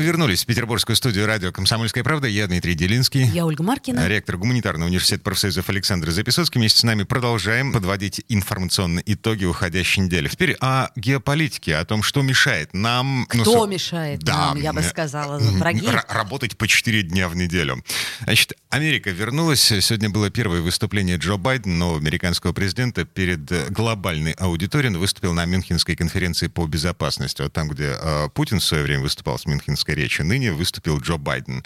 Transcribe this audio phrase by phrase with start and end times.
[0.00, 2.26] А мы вернулись в петербургскую студию радио «Комсомольская правда».
[2.26, 3.22] Я Дмитрий Делинский.
[3.22, 4.08] Я Ольга Маркина.
[4.08, 6.58] Ректор гуманитарного университета профсоюзов Александр Записоцкий.
[6.58, 10.28] Вместе с нами продолжаем подводить информационные итоги уходящей недели.
[10.28, 13.26] Теперь о геополитике, о том, что мешает нам...
[13.28, 15.86] Кто ну, мешает да, нам, я бы сказала, враги?
[16.08, 17.84] Работать по 4 дня в неделю.
[18.20, 19.60] Значит, Америка вернулась.
[19.60, 24.94] Сегодня было первое выступление Джо Байдена, нового американского президента, перед глобальной аудиторией.
[24.94, 27.42] Он выступил на Мюнхенской конференции по безопасности.
[27.42, 30.98] Вот там, где э, Путин в свое время выступал с Мюнхен Мюнхенской речи ныне выступил
[30.98, 31.62] Джо Байден.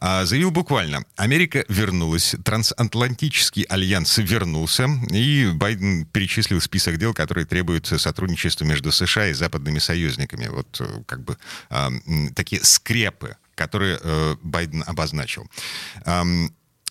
[0.00, 7.86] А, заявил буквально, Америка вернулась, трансатлантический альянс вернулся, и Байден перечислил список дел, которые требуют
[7.86, 10.48] сотрудничества между США и западными союзниками.
[10.48, 11.36] Вот э, как бы
[11.70, 11.90] а,
[12.34, 15.46] такие скрепы которые э, Байден обозначил.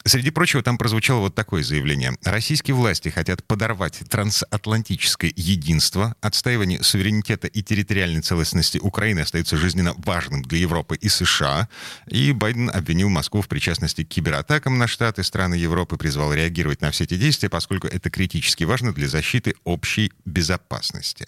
[0.08, 2.16] Среди прочего, там прозвучало вот такое заявление.
[2.24, 6.16] Российские власти хотят подорвать трансатлантическое единство.
[6.22, 11.70] Отстаивание суверенитета и территориальной целостности Украины остается жизненно важным для Европы и США.
[12.06, 16.92] И Байден обвинил Москву в причастности к кибератакам на Штаты, страны Европы, призвал реагировать на
[16.92, 21.26] все эти действия, поскольку это критически важно для защиты общей безопасности.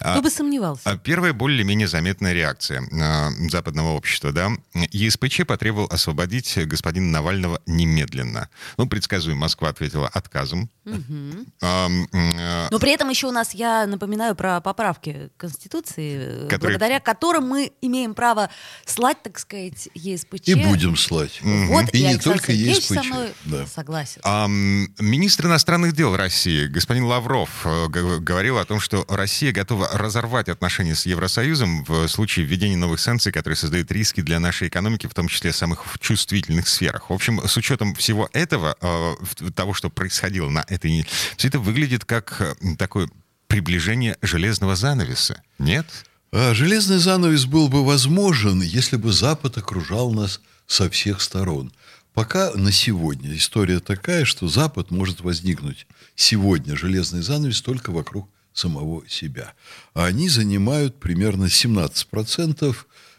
[0.00, 0.82] А, Кто бы сомневался.
[0.84, 4.50] А, первая более-менее заметная реакция а, западного общества, да.
[4.74, 8.48] ЕСПЧ потребовал освободить господина Навального немедленно.
[8.76, 10.70] Ну, предсказуемо, Москва ответила отказом.
[10.84, 11.46] Угу.
[11.62, 12.68] А, а...
[12.70, 16.58] Но при этом еще у нас, я напоминаю про поправки Конституции, Которые...
[16.78, 18.50] благодаря которым мы имеем право
[18.86, 20.48] слать, так сказать, ЕСПЧ.
[20.48, 21.40] И будем слать.
[21.42, 22.86] Вот, и, и не только ЕСПЧ.
[22.86, 23.66] со мной да.
[23.66, 24.20] согласен.
[24.24, 29.88] А, министр иностранных дел России, господин Лавров, э, говорил о том, что Россия Россия готова
[29.94, 35.06] разорвать отношения с Евросоюзом в случае введения новых санкций, которые создают риски для нашей экономики,
[35.06, 37.08] в том числе самых чувствительных сферах.
[37.08, 39.14] В общем, с учетом всего этого, э,
[39.54, 41.06] того, что происходило на этой...
[41.38, 43.08] Все это выглядит как э, такое
[43.46, 45.42] приближение железного занавеса.
[45.58, 45.86] Нет?
[46.30, 51.72] А железный занавес был бы возможен, если бы Запад окружал нас со всех сторон.
[52.12, 55.86] Пока на сегодня история такая, что Запад может возникнуть
[56.16, 58.28] сегодня железный занавес только вокруг
[58.58, 59.54] самого себя.
[59.94, 62.76] А они занимают примерно 17%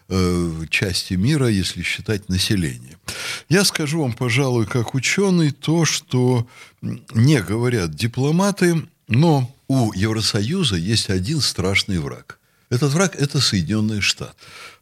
[0.10, 2.98] э, части мира, если считать население.
[3.48, 6.48] Я скажу вам, пожалуй, как ученый, то, что
[6.82, 12.40] не говорят дипломаты, но у Евросоюза есть один страшный враг.
[12.70, 14.34] Этот враг– это Соединенные Штаты.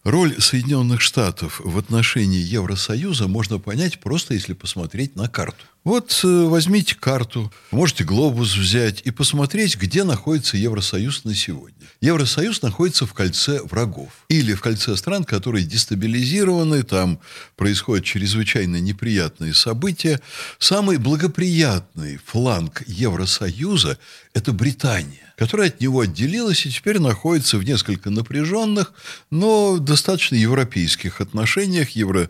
[0.07, 5.65] Роль Соединенных Штатов в отношении Евросоюза можно понять просто если посмотреть на карту.
[5.83, 11.87] Вот э, возьмите карту, можете глобус взять и посмотреть, где находится Евросоюз на сегодня.
[12.01, 14.09] Евросоюз находится в кольце врагов.
[14.29, 17.19] Или в кольце стран, которые дестабилизированы, там
[17.55, 20.19] происходят чрезвычайно неприятные события.
[20.59, 23.97] Самый благоприятный фланг Евросоюза–
[24.33, 28.93] это Британия, которая от него отделилась и теперь находится в несколько напряженных,
[29.31, 29.96] но достаточно
[30.35, 31.91] европейских отношениях.
[31.91, 32.29] Евро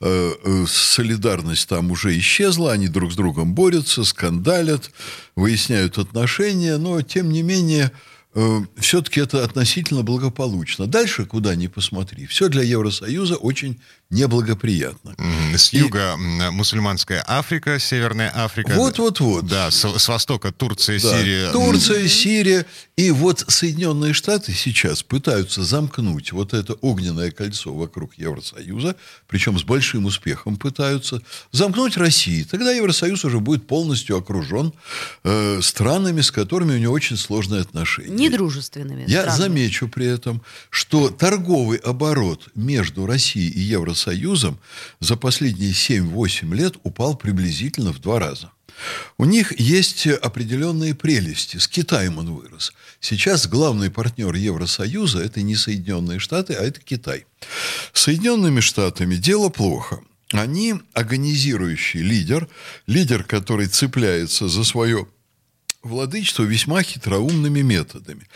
[0.00, 4.92] Э, э, солидарность там уже исчезла, они друг с другом борются, скандалят,
[5.34, 7.90] выясняют отношения, но тем не менее
[8.34, 10.86] Э, все-таки это относительно благополучно.
[10.86, 13.80] Дальше, куда ни посмотри, все для Евросоюза очень
[14.10, 15.16] неблагоприятно.
[15.54, 16.50] С юга и...
[16.50, 18.72] мусульманская Африка, Северная Африка.
[18.74, 19.46] Вот-вот-вот.
[19.46, 21.18] Да, с, с востока Турция, да.
[21.18, 21.52] Сирия.
[21.52, 22.66] Турция, Сирия.
[22.96, 28.96] И вот Соединенные Штаты сейчас пытаются замкнуть вот это огненное кольцо вокруг Евросоюза,
[29.26, 31.22] причем с большим успехом пытаются,
[31.52, 32.46] замкнуть Россию.
[32.46, 34.72] Тогда Евросоюз уже будет полностью окружен
[35.24, 39.04] э, странами, с которыми у него очень сложные отношения недружественными.
[39.06, 39.38] Я странами.
[39.38, 44.58] замечу при этом, что торговый оборот между Россией и Евросоюзом
[45.00, 48.50] за последние 7-8 лет упал приблизительно в два раза.
[49.16, 51.56] У них есть определенные прелести.
[51.56, 52.72] С Китаем он вырос.
[53.00, 57.26] Сейчас главный партнер Евросоюза– это не Соединенные Штаты, а это Китай.
[57.92, 60.00] С Соединенными Штатами дело плохо.
[60.32, 62.48] Они агонизирующий лидер,
[62.86, 65.06] лидер, который цепляется за свое
[65.82, 68.26] владычество весьма хитроумными методами.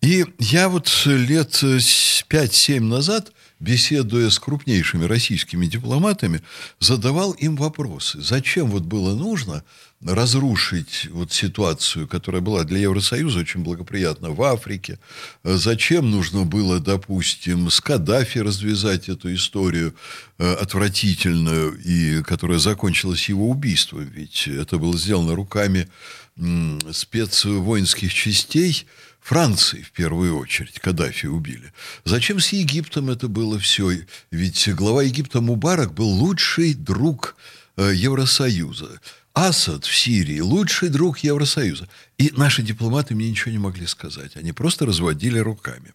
[0.00, 6.42] И я вот лет 5-7 назад, беседуя с крупнейшими российскими дипломатами,
[6.80, 8.20] задавал им вопросы.
[8.20, 9.62] Зачем вот было нужно
[10.04, 14.98] разрушить вот ситуацию, которая была для Евросоюза очень благоприятна в Африке?
[15.44, 19.94] Зачем нужно было, допустим, с Каддафи развязать эту историю
[20.38, 24.04] э, отвратительную, и которая закончилась его убийством?
[24.04, 25.88] Ведь это было сделано руками
[26.36, 28.86] спецвоинских частей
[29.20, 31.72] Франции в первую очередь, Каддафи убили.
[32.04, 33.92] Зачем с Египтом это было все?
[34.30, 37.36] Ведь глава Египта Мубарак был лучший друг
[37.76, 39.00] э, Евросоюза.
[39.34, 41.88] Асад в Сирии лучший друг Евросоюза.
[42.18, 44.36] И наши дипломаты мне ничего не могли сказать.
[44.36, 45.94] Они просто разводили руками.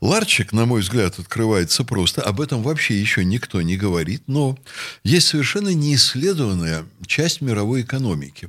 [0.00, 2.22] Ларчик, на мой взгляд, открывается просто.
[2.22, 4.22] Об этом вообще еще никто не говорит.
[4.28, 4.58] Но
[5.04, 8.48] есть совершенно неисследованная часть мировой экономики.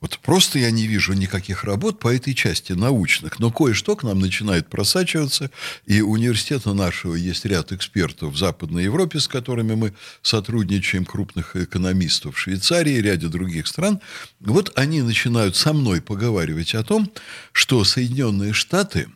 [0.00, 4.18] Вот просто я не вижу никаких работ по этой части научных, но кое-что к нам
[4.18, 5.50] начинает просачиваться,
[5.86, 12.36] и университета нашего есть ряд экспертов в Западной Европе, с которыми мы сотрудничаем, крупных экономистов
[12.36, 14.00] в Швейцарии и ряде других стран.
[14.40, 17.10] Вот они начинают со мной поговаривать о том,
[17.52, 19.08] что Соединенные Штаты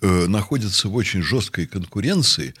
[0.00, 2.54] э, находятся в очень жесткой конкуренции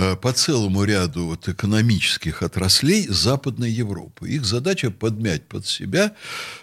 [0.00, 4.30] Э, по целому ряду вот экономических отраслей Западной Европы.
[4.30, 6.12] Их задача подмять под себя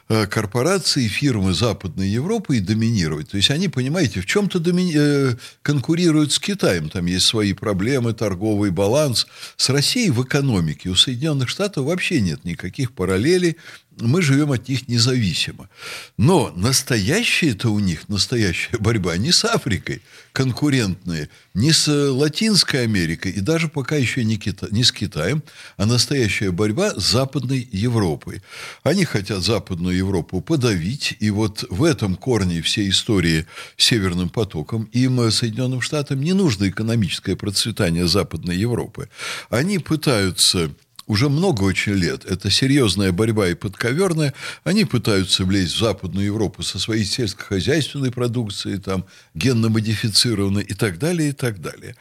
[0.08, 3.30] корпорации, фирмы Западной Европы и доминировать.
[3.30, 4.94] То есть они, понимаете, в чем-то доми...
[4.96, 6.90] Э, конкурируют с Китаем.
[6.90, 9.28] Там есть свои проблемы, торговый баланс.
[9.58, 13.58] С Россией в экономике у Соединенных Штатов вообще нет никаких параллелей
[14.00, 15.70] мы живем от них независимо.
[16.18, 20.02] Но настоящая это у них, настоящая борьба не с Африкой,
[20.34, 25.42] конкурентные, не с Латинской Америкой и даже пока еще не, Кита, не с Китаем,
[25.78, 28.42] а настоящая борьба с Западной Европой.
[28.84, 33.46] Они хотят Западную Европу подавить, и вот в этом корне всей истории
[33.78, 39.10] с Северным потоком им, Соединенным Штатам, не нужно экономическое процветание Западной Европы.
[39.50, 40.72] Они пытаются
[41.08, 42.26] уже много очень лет.
[42.26, 44.34] Это серьезная борьба и подковерная.
[44.64, 51.30] Они пытаются влезть в Западную Европу со своей сельскохозяйственной продукцией, там, генно-модифицированной и так далее,
[51.30, 51.96] и так далее.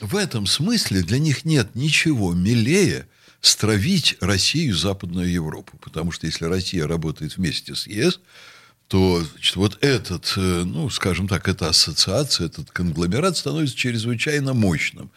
[0.00, 3.06] В этом смысле для них нет ничего милее,
[3.40, 5.78] стравить Россию Западную Европу.
[5.80, 8.20] Потому что если Россия работает вместе с ЕС,
[8.88, 15.10] то значит, вот этот, э, ну, скажем так, эта ассоциация, этот конгломерат становится чрезвычайно мощным.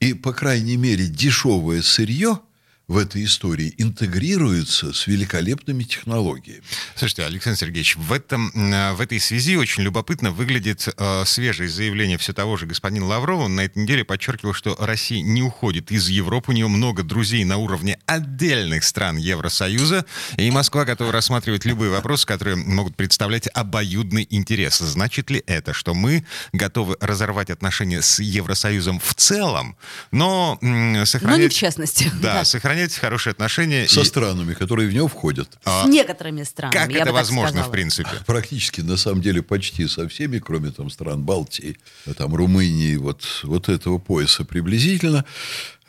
[0.00, 2.40] И, по крайней мере, дешевое сырье–
[2.90, 6.64] в этой истории интегрируются с великолепными технологиями.
[6.96, 12.18] Слушайте, Александр Сергеевич, в, этом, э, в этой связи очень любопытно выглядит э, свежее заявление
[12.18, 13.42] все того же господина Лаврова.
[13.44, 17.44] Он на этой неделе подчеркивал, что Россия не уходит из Европы, у нее много друзей
[17.44, 20.04] на уровне отдельных стран Евросоюза,
[20.36, 24.78] и Москва готова рассматривать любые вопросы, которые могут представлять обоюдный интерес.
[24.78, 29.76] Значит ли это, что мы готовы разорвать отношения с Евросоюзом в целом,
[30.10, 30.58] но
[31.04, 31.36] сохранять...
[31.38, 32.10] Но не в частности.
[32.20, 32.44] Да, да.
[32.44, 33.88] сохранять сохранять хорошие отношения.
[33.88, 34.04] Со и...
[34.04, 35.48] странами, которые в него входят.
[35.64, 36.72] А, с некоторыми странами.
[36.74, 38.10] Как это возможно, в принципе?
[38.26, 41.76] Практически, на самом деле, почти со всеми, кроме там стран Балтии,
[42.16, 45.24] там Румынии, вот, вот этого пояса приблизительно.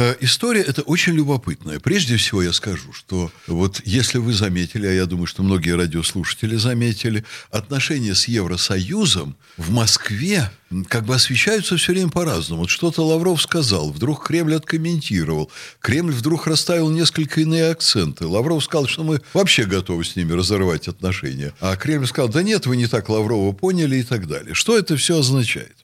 [0.01, 1.79] Э, история эта очень любопытная.
[1.79, 6.55] Прежде всего я скажу, что вот если вы заметили, а я думаю, что многие радиослушатели
[6.55, 10.49] заметили, отношения с Евросоюзом в Москве
[10.87, 12.61] как бы освещаются все время по-разному.
[12.61, 18.25] Вот что-то Лавров сказал, вдруг Кремль откомментировал, Кремль вдруг расставил несколько иные акценты.
[18.25, 21.53] Лавров сказал, что мы вообще готовы с ними разорвать отношения.
[21.59, 24.55] А Кремль сказал, да нет, вы не так Лаврова поняли и так далее.
[24.55, 25.75] Что это все означает?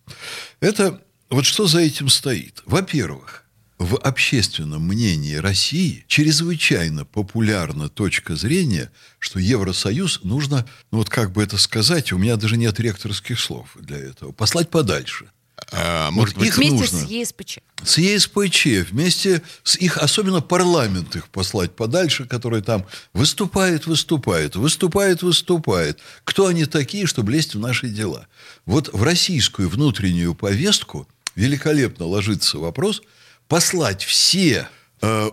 [0.59, 0.99] Это
[1.29, 2.63] вот что за этим стоит?
[2.65, 3.43] Во-первых,
[3.77, 11.43] в общественном мнении России чрезвычайно популярна точка зрения, что Евросоюз нужно, ну вот как бы
[11.43, 15.29] это сказать, у меня даже нет ректорских слов для этого, послать подальше.
[15.71, 16.99] А, может вот быть, их вместе нужно.
[16.99, 17.57] с ЕСПЧ.
[17.83, 25.23] С ЕСПЧ, вместе с их, особенно парламент их послать подальше, который там выступает, выступает, выступает,
[25.23, 25.99] выступает.
[26.23, 28.27] Кто они такие, чтобы лезть в наши дела?
[28.65, 33.03] Вот в российскую внутреннюю повестку великолепно ложится вопрос–
[33.47, 34.67] послать все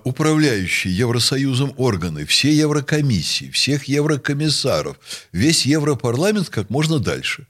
[0.04, 4.96] управляющие Евросоюзом органы, все Еврокомиссии, всех еврокомиссаров,
[5.32, 7.46] весь Европарламент как можно дальше.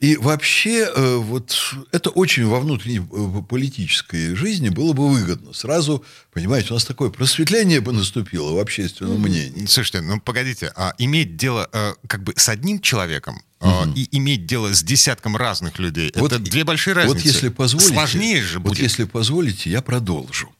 [0.00, 1.56] И вообще э, вот
[1.92, 5.52] это очень во внутренней э, политической жизни было бы выгодно.
[5.52, 9.66] Сразу, понимаете, у нас такое просветление бы наступило в общественном мнении.
[9.66, 13.92] Слушайте, ну погодите, а иметь дело э, как бы с одним человеком, угу.
[13.94, 16.12] и иметь дело с десятком разных людей.
[16.16, 17.16] Вот, это две большие разницы.
[17.16, 18.76] Вот если позволите, Сложнее же будет.
[18.76, 20.52] Вот если позволите, я продолжу.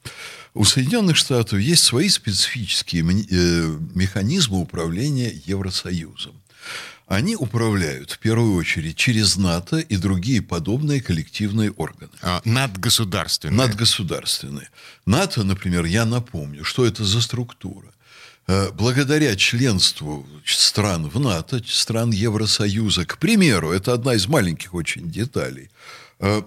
[0.54, 6.34] У Соединенных Штатов есть свои специфические э, механизмы управления Евросоюзом.
[7.06, 12.12] Они управляют в первую очередь через НАТО и другие подобные коллективные органы.
[12.22, 13.56] А, надгосударственные.
[13.56, 14.68] Надгосударственные.
[15.06, 17.88] НАТО, например, я напомню, что это за структура.
[18.46, 25.10] Э, благодаря членству стран в НАТО, стран Евросоюза, к примеру, это одна из маленьких очень
[25.10, 25.70] деталей,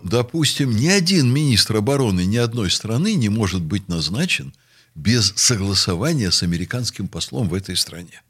[0.03, 4.53] допустим, ни один министр обороны ни одной страны не может быть назначен
[4.95, 8.21] без согласования с американским послом в этой стране.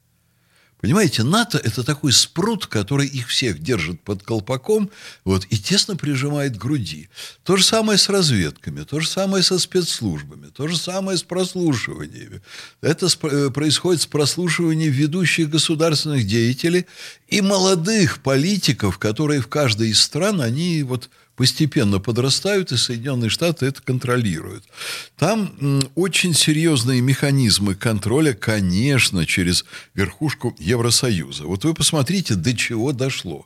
[0.82, 4.92] Понимаете, НАТО– это такой спрут, который их всех держит под колпаком
[5.24, 7.10] вот, и тесно прижимает к груди.
[7.44, 12.42] То же самое с разведками, то же самое со спецслужбами, то же самое с прослушиваниями.
[12.82, 16.86] Это э, происходит с прослушиванием ведущих государственных деятелей
[17.30, 23.66] и молодых политиков, которые в каждой из стран, они вот постепенно подрастают, и Соединенные Штаты
[23.66, 24.64] это контролируют.
[25.18, 31.44] Там очень серьезные механизмы контроля, конечно, через верхушку Евросоюза.
[31.44, 33.46] Вот вы посмотрите, до чего дошло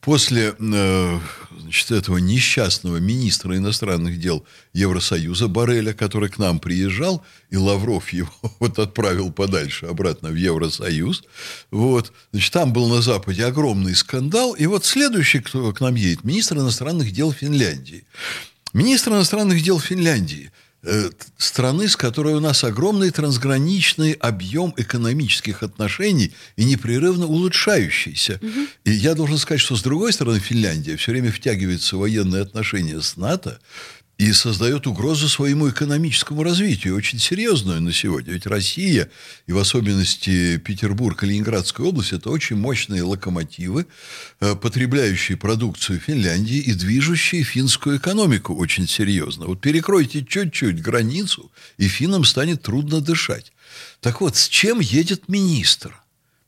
[0.00, 1.18] после э,
[1.60, 8.30] значит, этого несчастного министра иностранных дел Евросоюза Бареля, который к нам приезжал, и Лавров его
[8.60, 11.24] вот отправил подальше, обратно в Евросоюз,
[11.70, 16.24] вот, значит, там был на Западе огромный скандал, и вот следующий, кто к нам едет,
[16.24, 18.04] министр иностранных дел Финляндии.
[18.72, 20.52] Министр иностранных дел Финляндии–
[21.36, 28.38] страны, с которой у нас огромный трансграничный объем экономических отношений и непрерывно улучшающийся.
[28.42, 28.66] Угу.
[28.84, 33.00] И я должен сказать, что с другой стороны Финляндия все время втягивается в военные отношения
[33.00, 33.60] с НАТО,
[34.20, 38.34] и создает угрозу своему экономическому развитию, очень серьезную на сегодня.
[38.34, 39.08] Ведь Россия,
[39.46, 43.86] и в особенности Петербург Ленинградская область, это очень мощные локомотивы,
[44.40, 49.46] э, потребляющие продукцию Финляндии и движущие финскую экономику очень серьезно.
[49.46, 53.52] Вот перекройте чуть-чуть границу, и финнам станет трудно дышать.
[54.02, 55.98] Так вот, с чем едет министр?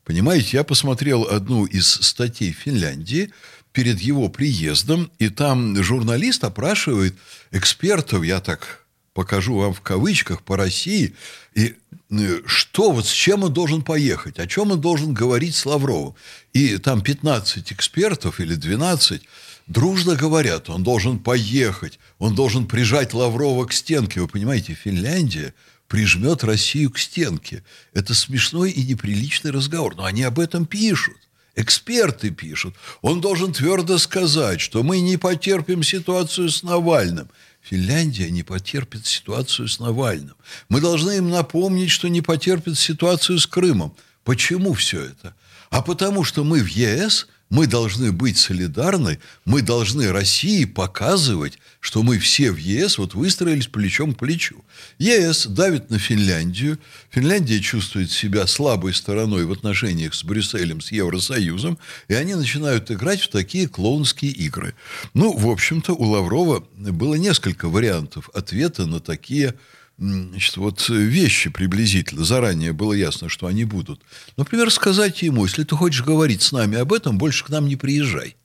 [0.04, 3.30] Понимаете, я посмотрел одну из статей Финляндии–
[3.72, 7.16] перед его приездом, и там журналист опрашивает
[7.50, 11.14] экспертов, я так покажу вам в кавычках, по России,
[11.54, 11.74] и
[12.10, 16.14] э, что, вот с чем он должен поехать, о чем он должен говорить с Лавровым.
[16.52, 19.22] И там 15 экспертов или 12
[19.66, 24.20] дружно говорят, он должен поехать, он должен прижать Лаврова к стенке.
[24.20, 25.52] Вы понимаете, Финляндия
[25.92, 27.62] прижмет Россию к стенке.
[27.92, 31.18] Это смешной и неприличный разговор, но они об этом пишут.
[31.54, 32.76] Эксперты пишут.
[33.02, 37.28] Он должен твердо сказать, что мы не потерпим ситуацию с Навальным.
[37.60, 40.34] Финляндия не потерпит ситуацию с Навальным.
[40.70, 43.94] Мы должны им напомнить, что не потерпит ситуацию с Крымом.
[44.24, 45.34] Почему все это?
[45.68, 52.02] А потому что мы в ЕС мы должны быть солидарны, мы должны России показывать, что
[52.02, 54.64] мы все в ЕС вот выстроились плечом к плечу.
[54.98, 56.78] ЕС давит на Финляндию,
[57.10, 61.78] Финляндия чувствует себя слабой стороной в отношениях с Брюсселем, с Евросоюзом,
[62.08, 64.74] и они начинают играть в такие клоунские игры.
[65.12, 69.54] Ну, в общем-то, у Лаврова было несколько вариантов ответа на такие
[70.02, 72.24] значит, вот вещи приблизительно.
[72.24, 74.00] Заранее было ясно, что они будут.
[74.36, 77.76] Например, сказать ему, если ты хочешь говорить с нами об этом, больше к нам не
[77.76, 78.36] приезжай.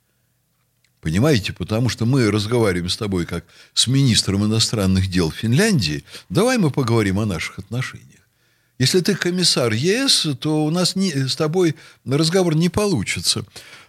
[1.00, 1.52] Понимаете?
[1.52, 6.04] Потому что мы разговариваем с тобой как с министром иностранных дел Финляндии.
[6.28, 8.27] Давай мы поговорим о наших отношениях.
[8.78, 11.74] Если ты комиссар ЕС, то у нас не, с тобой
[12.06, 13.44] разговор не получится.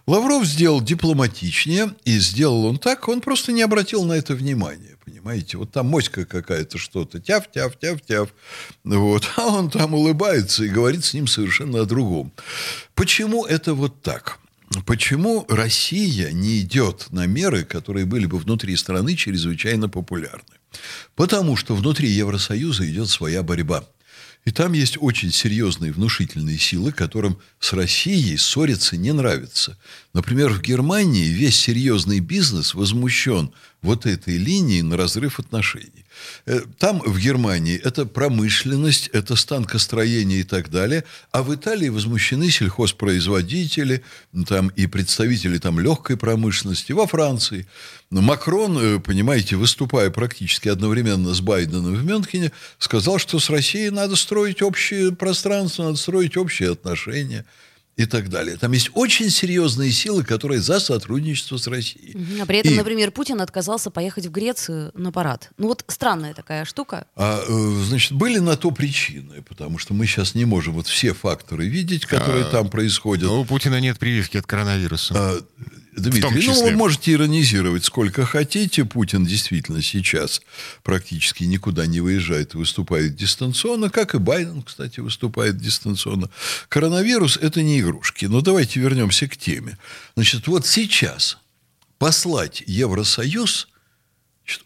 [0.06, 5.58] Лавров сделал дипломатичнее, и сделал он так, он просто не обратил на это внимания понимаете?
[5.58, 8.28] Вот там моська какая-то что-то, тяв, тяв, тяв, тяв.
[8.84, 9.28] Вот.
[9.36, 12.32] А он там улыбается и говорит с ним совершенно о другом.
[12.94, 14.38] Почему это вот так?
[14.86, 20.56] Почему Россия не идет на меры, которые были бы внутри страны чрезвычайно популярны?
[21.16, 23.84] Потому что внутри Евросоюза идет своя борьба.
[24.46, 29.76] И там есть очень серьезные внушительные силы, которым с Россией ссориться не нравится.
[30.14, 33.52] Например, в Германии весь серьезный бизнес возмущен
[33.82, 36.04] вот этой линией на разрыв отношений.
[36.46, 41.04] Э, там, в Германии, это промышленность, это станкостроение и так далее.
[41.32, 44.02] А в Италии возмущены сельхозпроизводители
[44.46, 46.92] там, и представители там, легкой промышленности.
[46.92, 47.66] Во Франции.
[48.10, 54.16] Макрон, э, понимаете, выступая практически одновременно с Байденом в Мюнхене, сказал, что с Россией надо
[54.16, 57.46] строить общее пространство, надо строить общие отношения
[58.00, 58.56] и так далее.
[58.56, 62.16] Там есть очень серьезные силы, которые за сотрудничество с Россией.
[62.40, 62.76] А при этом, и...
[62.76, 65.50] например, Путин отказался поехать в Грецию на парад.
[65.58, 67.06] Ну вот странная такая штука.
[67.14, 71.12] А, э, значит, были на то причины, потому что мы сейчас не можем вот все
[71.12, 73.28] факторы видеть, которые а, там происходят.
[73.28, 75.14] Но у Путина нет прививки от коронавируса.
[75.14, 75.40] А,
[76.00, 78.84] Дмитрий, ну вы можете иронизировать сколько хотите.
[78.84, 80.42] Путин действительно сейчас
[80.82, 86.30] практически никуда не выезжает и выступает дистанционно, как и Байден, кстати, выступает дистанционно.
[86.68, 88.26] Коронавирус– это не игрушки.
[88.26, 89.78] Но давайте вернемся к теме.
[90.16, 91.38] Значит, вот сейчас
[91.98, 93.68] послать Евросоюз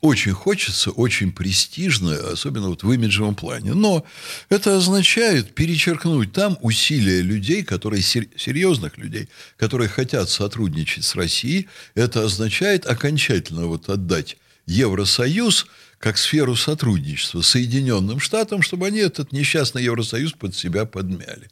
[0.01, 3.75] очень хочется, очень престижно, особенно вот в имиджевом плане.
[3.75, 4.05] Но
[4.49, 11.69] это означает перечеркнуть там усилия людей, которые, серьезных людей, которые хотят сотрудничать с Россией.
[11.95, 14.37] Это означает окончательно вот отдать
[14.67, 15.67] Евросоюз
[15.99, 21.51] как сферу сотрудничества с Соединенным Штатам, чтобы они этот несчастный Евросоюз под себя подмяли.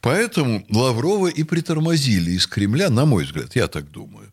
[0.00, 4.32] Поэтому Лаврова и притормозили из Кремля, на мой взгляд, я так думаю,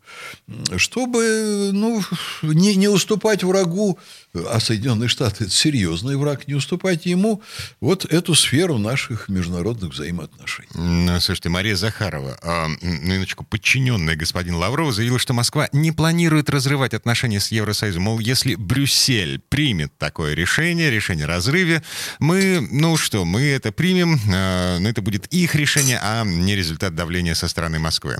[0.77, 2.01] чтобы ну,
[2.41, 3.99] не, не уступать врагу,
[4.33, 7.41] а Соединенные Штаты– это серьезный враг, не уступать ему
[7.81, 10.69] вот эту сферу наших международных взаимоотношений.
[10.73, 16.93] Ну, слушайте, Мария Захарова, э, минуточку, подчиненная господин Лаврова, заявила, что Москва не планирует разрывать
[16.93, 18.03] отношения с Евросоюзом.
[18.03, 21.83] Мол, если Брюссель примет такое решение, решение о разрыве,
[22.19, 26.95] мы, ну что, мы это примем, э, но это будет их решение, а не результат
[26.95, 28.17] давления со стороны Москвы.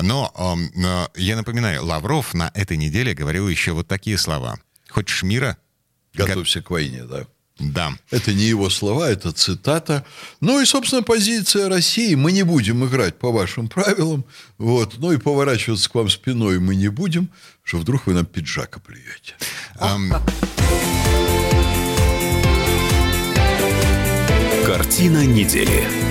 [0.00, 0.32] Но
[1.14, 4.58] э, я напоминаю, Лавров на этой неделе говорил еще вот такие слова.
[4.88, 5.56] Хочешь мира?
[6.14, 7.26] Готовься к войне, да.
[7.60, 7.92] Да.
[8.10, 10.04] Это не его слова, это цитата.
[10.40, 12.14] Ну и, собственно, позиция России.
[12.14, 14.24] Мы не будем играть по вашим правилам.
[14.56, 14.94] Вот.
[14.98, 17.28] Ну и поворачиваться к вам спиной мы не будем,
[17.62, 18.76] что вдруг вы нам пиджак
[24.66, 26.09] Картина недели.